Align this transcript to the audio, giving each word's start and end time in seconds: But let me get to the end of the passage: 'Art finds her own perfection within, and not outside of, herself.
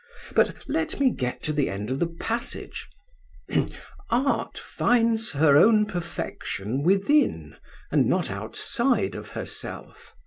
But 0.33 0.63
let 0.67 0.99
me 0.99 1.11
get 1.11 1.43
to 1.43 1.53
the 1.53 1.69
end 1.69 1.91
of 1.91 1.99
the 1.99 2.07
passage: 2.07 2.89
'Art 4.09 4.57
finds 4.57 5.33
her 5.33 5.55
own 5.57 5.85
perfection 5.85 6.81
within, 6.81 7.55
and 7.91 8.07
not 8.07 8.31
outside 8.31 9.13
of, 9.13 9.29
herself. 9.29 10.15